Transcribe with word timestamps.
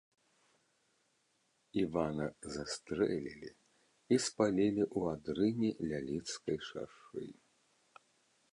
Івана 1.81 2.25
застрэлілі 2.55 3.49
і 4.15 4.19
спалілі 4.29 4.83
ў 4.97 4.99
адрыне 5.17 5.69
ля 5.91 5.99
лідскай 6.09 6.57
шашы. 6.71 7.25